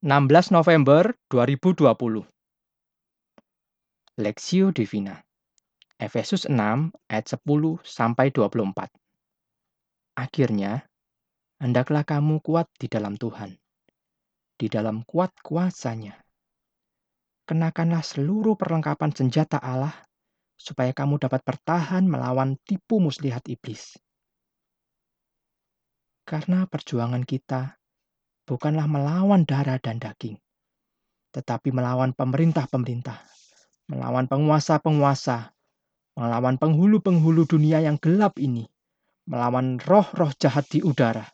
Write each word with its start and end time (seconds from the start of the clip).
16 0.00 0.56
November 0.56 1.12
2020 1.28 2.24
Lexio 4.16 4.72
Divina 4.72 5.20
Efesus 6.00 6.48
6 6.48 6.56
ayat 7.12 7.26
10 7.28 7.44
sampai 7.84 8.32
24 8.32 8.88
Akhirnya 10.16 10.88
hendaklah 11.60 12.08
kamu 12.08 12.40
kuat 12.40 12.72
di 12.80 12.88
dalam 12.88 13.20
Tuhan 13.20 13.60
di 14.60 14.68
dalam 14.68 15.00
kuat 15.08 15.32
kuasanya. 15.40 16.20
Kenakanlah 17.48 18.04
seluruh 18.04 18.60
perlengkapan 18.60 19.12
senjata 19.16 19.56
Allah 19.56 19.96
supaya 20.60 20.92
kamu 20.92 21.16
dapat 21.16 21.40
bertahan 21.40 22.04
melawan 22.04 22.60
tipu 22.68 23.00
muslihat 23.00 23.48
iblis. 23.48 23.96
Karena 26.28 26.68
perjuangan 26.68 27.24
kita 27.24 27.79
bukanlah 28.50 28.90
melawan 28.90 29.46
darah 29.46 29.78
dan 29.78 30.02
daging, 30.02 30.34
tetapi 31.30 31.70
melawan 31.70 32.10
pemerintah-pemerintah, 32.10 33.22
melawan 33.86 34.26
penguasa-penguasa, 34.26 35.54
melawan 36.18 36.58
penghulu-penghulu 36.58 37.46
dunia 37.46 37.78
yang 37.78 37.94
gelap 38.02 38.34
ini, 38.42 38.66
melawan 39.30 39.78
roh-roh 39.78 40.34
jahat 40.34 40.66
di 40.66 40.82
udara. 40.82 41.30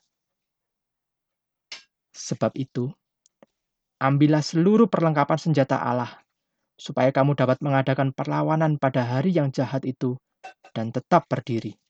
Sebab 2.12 2.52
itu, 2.60 2.92
ambillah 3.96 4.44
seluruh 4.44 4.92
perlengkapan 4.92 5.40
senjata 5.40 5.80
Allah, 5.80 6.20
supaya 6.76 7.08
kamu 7.16 7.32
dapat 7.32 7.64
mengadakan 7.64 8.12
perlawanan 8.12 8.76
pada 8.76 9.00
hari 9.08 9.32
yang 9.32 9.48
jahat 9.48 9.88
itu 9.88 10.20
dan 10.76 10.92
tetap 10.92 11.24
berdiri, 11.32 11.80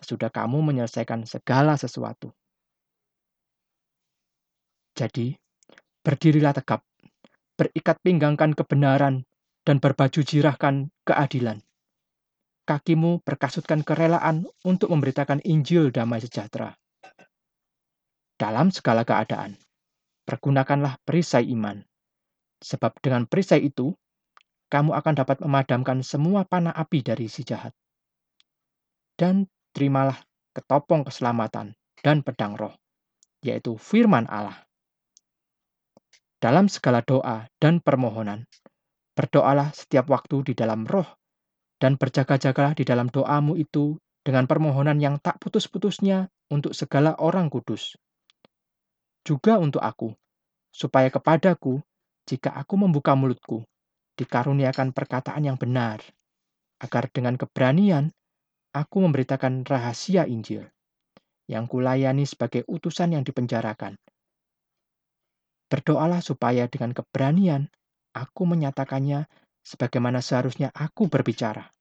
sesudah 0.00 0.32
kamu 0.32 0.64
menyelesaikan 0.64 1.28
segala 1.28 1.76
sesuatu. 1.76 2.32
Jadi, 4.96 5.36
berdirilah 6.00 6.56
tegap, 6.56 6.80
berikat 7.60 8.00
pinggangkan 8.00 8.56
kebenaran, 8.56 9.28
dan 9.60 9.76
berbaju 9.76 10.24
jirahkan 10.24 10.88
keadilan. 11.04 11.60
Kakimu 12.64 13.20
berkasutkan 13.20 13.84
kerelaan 13.84 14.48
untuk 14.64 14.88
memberitakan 14.88 15.44
Injil 15.44 15.92
damai 15.92 16.24
sejahtera. 16.24 16.72
Dalam 18.40 18.72
segala 18.72 19.04
keadaan, 19.04 19.60
pergunakanlah 20.24 20.96
perisai 21.04 21.44
iman. 21.52 21.84
Sebab 22.64 22.96
dengan 23.04 23.28
perisai 23.28 23.68
itu, 23.68 23.92
kamu 24.72 24.96
akan 24.96 25.14
dapat 25.14 25.44
memadamkan 25.44 26.00
semua 26.00 26.48
panah 26.48 26.72
api 26.72 27.04
dari 27.04 27.28
si 27.28 27.44
jahat. 27.44 27.76
Dan 29.14 29.44
terimalah 29.76 30.18
ketopong 30.56 31.04
keselamatan 31.04 31.76
dan 32.00 32.24
pedang 32.24 32.56
roh, 32.56 32.74
yaitu 33.44 33.78
firman 33.78 34.26
Allah 34.26 34.65
dalam 36.36 36.68
segala 36.68 37.00
doa 37.00 37.48
dan 37.56 37.80
permohonan. 37.80 38.44
Berdoalah 39.16 39.72
setiap 39.72 40.12
waktu 40.12 40.52
di 40.52 40.52
dalam 40.52 40.84
roh, 40.84 41.08
dan 41.80 41.96
berjaga-jagalah 41.96 42.76
di 42.76 42.84
dalam 42.84 43.08
doamu 43.08 43.56
itu 43.56 43.96
dengan 44.20 44.44
permohonan 44.44 45.00
yang 45.00 45.16
tak 45.20 45.40
putus-putusnya 45.40 46.28
untuk 46.52 46.76
segala 46.76 47.16
orang 47.16 47.48
kudus. 47.48 47.96
Juga 49.24 49.56
untuk 49.56 49.80
aku, 49.80 50.12
supaya 50.68 51.08
kepadaku, 51.08 51.80
jika 52.28 52.52
aku 52.52 52.74
membuka 52.76 53.16
mulutku, 53.16 53.64
dikaruniakan 54.20 54.92
perkataan 54.92 55.46
yang 55.46 55.56
benar, 55.56 56.02
agar 56.82 57.08
dengan 57.08 57.40
keberanian 57.40 58.12
aku 58.76 59.00
memberitakan 59.00 59.64
rahasia 59.64 60.28
Injil, 60.28 60.68
yang 61.48 61.64
kulayani 61.70 62.28
sebagai 62.28 62.66
utusan 62.68 63.16
yang 63.16 63.24
dipenjarakan, 63.24 63.96
Berdoalah 65.66 66.22
supaya 66.22 66.70
dengan 66.70 66.94
keberanian 66.94 67.66
aku 68.14 68.46
menyatakannya 68.46 69.26
sebagaimana 69.66 70.22
seharusnya 70.22 70.70
aku 70.70 71.10
berbicara. 71.10 71.74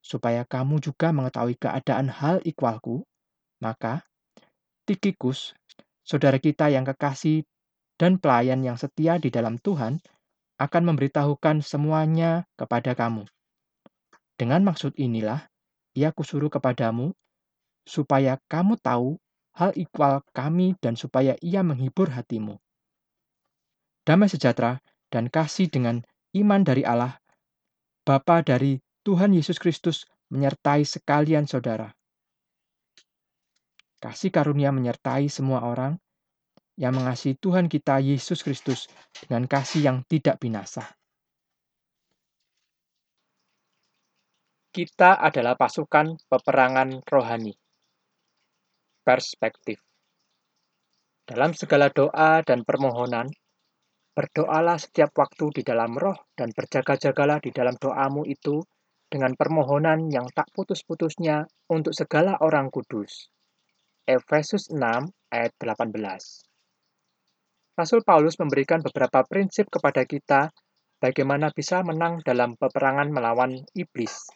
Supaya 0.00 0.46
kamu 0.46 0.80
juga 0.80 1.10
mengetahui 1.10 1.58
keadaan 1.58 2.08
hal 2.08 2.40
ikwalku, 2.46 3.04
maka 3.60 4.06
Tikikus, 4.88 5.54
saudara 6.02 6.42
kita 6.42 6.66
yang 6.66 6.82
kekasih 6.82 7.46
dan 7.94 8.18
pelayan 8.18 8.64
yang 8.64 8.74
setia 8.74 9.20
di 9.22 9.30
dalam 9.30 9.60
Tuhan, 9.60 10.02
akan 10.58 10.82
memberitahukan 10.90 11.62
semuanya 11.62 12.48
kepada 12.58 12.98
kamu. 12.98 13.28
Dengan 14.34 14.64
maksud 14.66 14.96
inilah, 14.96 15.46
ia 15.94 16.10
kusuruh 16.10 16.48
kepadamu, 16.50 17.12
supaya 17.84 18.40
kamu 18.50 18.80
tahu 18.80 19.20
hal 19.60 19.76
ikhwal 19.76 20.24
kami 20.32 20.72
dan 20.80 20.96
supaya 20.96 21.36
ia 21.44 21.60
menghibur 21.60 22.08
hatimu. 22.08 22.56
Damai 24.08 24.32
sejahtera 24.32 24.80
dan 25.12 25.28
kasih 25.28 25.68
dengan 25.68 26.00
iman 26.32 26.64
dari 26.64 26.80
Allah, 26.80 27.20
Bapa 28.00 28.40
dari 28.40 28.80
Tuhan 29.04 29.36
Yesus 29.36 29.60
Kristus 29.60 30.08
menyertai 30.32 30.88
sekalian 30.88 31.44
saudara. 31.44 31.92
Kasih 34.00 34.32
karunia 34.32 34.72
menyertai 34.72 35.28
semua 35.28 35.60
orang 35.68 36.00
yang 36.80 36.96
mengasihi 36.96 37.36
Tuhan 37.36 37.68
kita 37.68 38.00
Yesus 38.00 38.40
Kristus 38.40 38.88
dengan 39.20 39.44
kasih 39.44 39.84
yang 39.84 39.98
tidak 40.08 40.40
binasa. 40.40 40.88
Kita 44.72 45.20
adalah 45.20 45.60
pasukan 45.60 46.16
peperangan 46.24 47.04
rohani 47.04 47.52
perspektif. 49.02 49.80
Dalam 51.24 51.54
segala 51.54 51.88
doa 51.94 52.42
dan 52.42 52.66
permohonan, 52.66 53.30
berdoalah 54.14 54.76
setiap 54.76 55.14
waktu 55.14 55.60
di 55.60 55.62
dalam 55.62 55.94
roh 55.94 56.18
dan 56.34 56.50
berjaga-jagalah 56.50 57.38
di 57.38 57.54
dalam 57.54 57.78
doamu 57.78 58.26
itu 58.26 58.60
dengan 59.10 59.34
permohonan 59.34 60.10
yang 60.10 60.26
tak 60.30 60.50
putus-putusnya 60.54 61.46
untuk 61.70 61.94
segala 61.94 62.38
orang 62.42 62.70
kudus. 62.70 63.30
Efesus 64.06 64.70
6 64.74 64.80
ayat 65.30 65.52
18 65.58 65.94
Rasul 67.78 68.02
Paulus 68.02 68.36
memberikan 68.36 68.82
beberapa 68.82 69.22
prinsip 69.24 69.70
kepada 69.70 70.02
kita 70.02 70.50
bagaimana 71.00 71.48
bisa 71.54 71.80
menang 71.80 72.20
dalam 72.20 72.58
peperangan 72.58 73.08
melawan 73.08 73.62
iblis. 73.72 74.28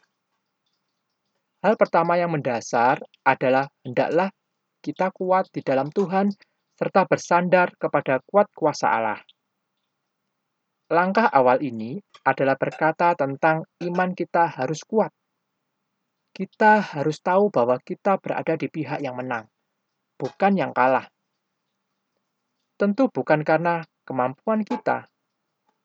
Hal 1.61 1.77
pertama 1.77 2.17
yang 2.17 2.33
mendasar 2.33 3.05
adalah 3.25 3.69
hendaklah 3.85 4.33
kita 4.85 5.09
kuat 5.17 5.49
di 5.49 5.65
dalam 5.65 5.89
Tuhan 5.89 6.29
serta 6.77 7.09
bersandar 7.09 7.73
kepada 7.81 8.21
kuat 8.29 8.53
kuasa 8.53 8.93
Allah. 8.93 9.21
Langkah 10.93 11.33
awal 11.33 11.65
ini 11.65 11.97
adalah 12.29 12.61
berkata 12.61 13.17
tentang 13.17 13.65
iman 13.81 14.13
kita 14.13 14.45
harus 14.53 14.85
kuat. 14.85 15.09
Kita 16.37 16.85
harus 16.85 17.17
tahu 17.25 17.49
bahwa 17.49 17.81
kita 17.81 18.21
berada 18.21 18.61
di 18.61 18.69
pihak 18.69 19.01
yang 19.01 19.17
menang, 19.17 19.49
bukan 20.21 20.53
yang 20.61 20.77
kalah. 20.77 21.09
Tentu 22.77 23.09
bukan 23.09 23.41
karena 23.47 23.87
kemampuan 24.05 24.67
kita, 24.67 25.09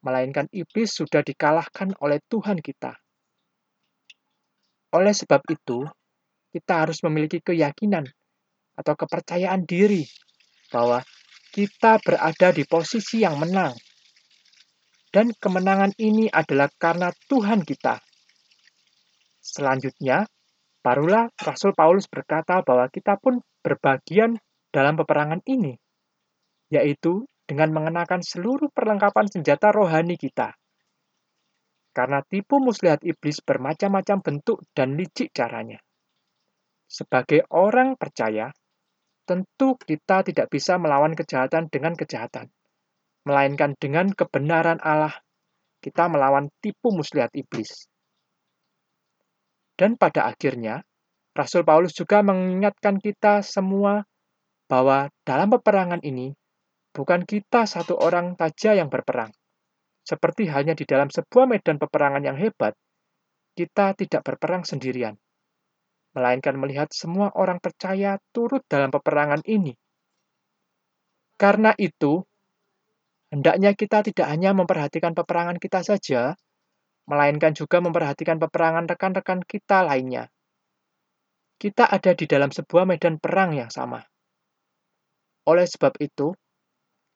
melainkan 0.03 0.51
iblis 0.51 0.99
sudah 0.99 1.23
dikalahkan 1.23 1.95
oleh 2.03 2.19
Tuhan 2.27 2.59
kita. 2.59 2.97
Oleh 4.89 5.13
sebab 5.13 5.45
itu, 5.53 5.85
kita 6.49 6.81
harus 6.81 7.05
memiliki 7.05 7.39
keyakinan 7.45 8.09
atau 8.79 8.95
kepercayaan 8.95 9.67
diri 9.67 10.07
bahwa 10.71 11.03
kita 11.51 11.99
berada 11.99 12.55
di 12.55 12.63
posisi 12.63 13.27
yang 13.27 13.35
menang. 13.35 13.75
Dan 15.09 15.33
kemenangan 15.35 15.91
ini 15.99 16.31
adalah 16.31 16.69
karena 16.77 17.09
Tuhan 17.27 17.65
kita. 17.65 17.97
Selanjutnya, 19.41 20.29
barulah 20.85 21.27
Rasul 21.33 21.73
Paulus 21.73 22.05
berkata 22.05 22.61
bahwa 22.61 22.85
kita 22.87 23.17
pun 23.17 23.41
berbagian 23.65 24.37
dalam 24.69 24.93
peperangan 24.93 25.41
ini, 25.49 25.73
yaitu 26.69 27.25
dengan 27.49 27.73
mengenakan 27.73 28.21
seluruh 28.21 28.69
perlengkapan 28.69 29.25
senjata 29.25 29.73
rohani 29.73 30.13
kita. 30.13 30.53
Karena 31.89 32.21
tipu 32.21 32.61
muslihat 32.61 33.01
iblis 33.01 33.41
bermacam-macam 33.41 34.21
bentuk 34.21 34.61
dan 34.77 34.93
licik 34.93 35.33
caranya. 35.33 35.81
Sebagai 36.85 37.49
orang 37.49 37.97
percaya, 37.97 38.53
Tentu 39.29 39.77
kita 39.77 40.25
tidak 40.25 40.49
bisa 40.49 40.81
melawan 40.81 41.13
kejahatan 41.13 41.69
dengan 41.69 41.93
kejahatan, 41.93 42.49
melainkan 43.29 43.77
dengan 43.77 44.09
kebenaran 44.09 44.81
Allah 44.81 45.13
kita 45.85 46.09
melawan 46.09 46.49
tipu 46.57 46.89
muslihat 46.89 47.29
iblis. 47.37 47.85
Dan 49.77 50.01
pada 50.01 50.25
akhirnya, 50.25 50.81
Rasul 51.37 51.61
Paulus 51.61 51.93
juga 51.93 52.25
mengingatkan 52.25 52.97
kita 52.97 53.45
semua 53.45 54.01
bahwa 54.65 55.13
dalam 55.21 55.53
peperangan 55.53 56.01
ini 56.01 56.33
bukan 56.89 57.21
kita 57.21 57.69
satu 57.69 58.01
orang 58.01 58.33
saja 58.33 58.81
yang 58.81 58.89
berperang. 58.89 59.29
Seperti 60.01 60.49
halnya 60.49 60.73
di 60.73 60.89
dalam 60.89 61.13
sebuah 61.13 61.45
medan 61.45 61.77
peperangan 61.77 62.25
yang 62.25 62.33
hebat, 62.33 62.73
kita 63.53 63.93
tidak 63.93 64.25
berperang 64.25 64.65
sendirian 64.65 65.21
melainkan 66.13 66.57
melihat 66.57 66.89
semua 66.89 67.29
orang 67.37 67.61
percaya 67.61 68.17
turut 68.33 68.65
dalam 68.65 68.89
peperangan 68.89 69.45
ini. 69.45 69.73
Karena 71.39 71.71
itu, 71.79 72.23
Hendaknya 73.29 73.77
kita 73.77 74.01
tidak 74.01 74.25
hanya 74.25 74.57
memperhatikan 74.57 75.13
peperangan 75.13 75.61
kita 75.61 75.85
saja, 75.85 76.33
melainkan 77.05 77.53
juga 77.53 77.77
memperhatikan 77.77 78.41
peperangan 78.41 78.89
rekan-rekan 78.89 79.45
kita 79.45 79.85
lainnya. 79.85 80.33
Kita 81.61 81.85
ada 81.85 82.17
di 82.17 82.25
dalam 82.25 82.49
sebuah 82.49 82.89
medan 82.89 83.21
perang 83.21 83.53
yang 83.53 83.69
sama. 83.69 84.01
Oleh 85.45 85.69
sebab 85.69 85.93
itu, 86.01 86.33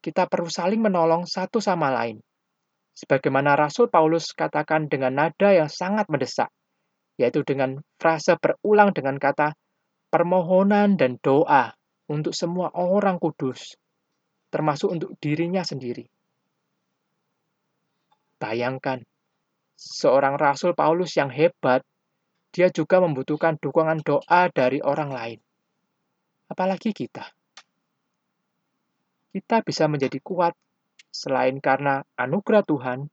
kita 0.06 0.30
perlu 0.30 0.54
saling 0.54 0.82
menolong 0.86 1.26
satu 1.26 1.58
sama 1.58 1.90
lain. 1.90 2.22
Sebagaimana 2.94 3.58
Rasul 3.58 3.90
Paulus 3.90 4.38
katakan 4.38 4.86
dengan 4.86 5.18
nada 5.18 5.50
yang 5.50 5.72
sangat 5.72 6.06
mendesak, 6.14 6.54
yaitu 7.20 7.46
dengan 7.46 7.82
frase 8.02 8.36
berulang 8.42 8.92
dengan 8.92 9.22
kata 9.22 9.54
permohonan 10.10 10.98
dan 10.98 11.22
doa 11.22 11.74
untuk 12.10 12.34
semua 12.34 12.74
orang 12.74 13.22
kudus 13.22 13.78
termasuk 14.54 14.94
untuk 14.94 15.18
dirinya 15.18 15.66
sendiri. 15.66 16.06
Bayangkan, 18.38 19.02
seorang 19.74 20.38
rasul 20.38 20.78
Paulus 20.78 21.18
yang 21.18 21.34
hebat, 21.34 21.82
dia 22.54 22.70
juga 22.70 23.02
membutuhkan 23.02 23.58
dukungan 23.58 24.06
doa 24.06 24.54
dari 24.54 24.78
orang 24.86 25.10
lain. 25.10 25.40
Apalagi 26.54 26.94
kita. 26.94 27.26
Kita 29.34 29.66
bisa 29.66 29.90
menjadi 29.90 30.22
kuat 30.22 30.54
selain 31.10 31.58
karena 31.58 32.06
anugerah 32.14 32.62
Tuhan, 32.62 33.10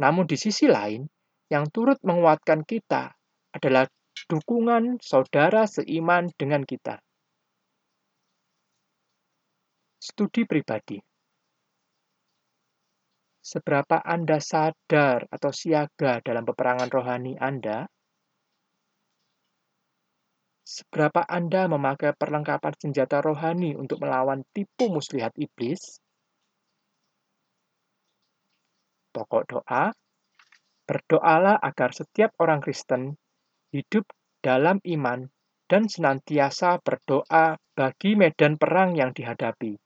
namun 0.00 0.24
di 0.24 0.40
sisi 0.40 0.64
lain, 0.64 1.04
yang 1.52 1.68
turut 1.68 2.00
menguatkan 2.00 2.64
kita 2.64 3.19
adalah 3.50 3.86
dukungan 4.30 5.02
saudara 5.02 5.66
seiman 5.66 6.30
dengan 6.34 6.62
kita. 6.62 7.02
Studi 10.00 10.48
pribadi. 10.48 10.96
Seberapa 13.40 14.00
Anda 14.04 14.38
sadar 14.38 15.26
atau 15.26 15.50
siaga 15.50 16.22
dalam 16.22 16.46
peperangan 16.46 16.88
rohani 16.88 17.34
Anda? 17.40 17.88
Seberapa 20.62 21.26
Anda 21.26 21.66
memakai 21.66 22.14
perlengkapan 22.14 22.78
senjata 22.78 23.18
rohani 23.18 23.74
untuk 23.74 23.98
melawan 24.06 24.46
tipu 24.54 24.86
muslihat 24.86 25.34
iblis? 25.34 25.98
Pokok 29.10 29.42
doa, 29.50 29.90
berdoalah 30.86 31.58
agar 31.58 31.90
setiap 31.90 32.38
orang 32.38 32.62
Kristen 32.62 33.18
hidup 33.70 34.06
dalam 34.42 34.82
iman 34.82 35.30
dan 35.70 35.86
senantiasa 35.86 36.82
berdoa 36.82 37.54
bagi 37.78 38.18
medan 38.18 38.58
perang 38.58 38.98
yang 38.98 39.14
dihadapi 39.14 39.78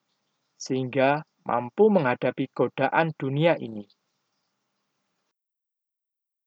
sehingga 0.57 1.21
mampu 1.45 1.93
menghadapi 1.93 2.49
godaan 2.57 3.13
dunia 3.21 3.61
ini. 3.61 3.85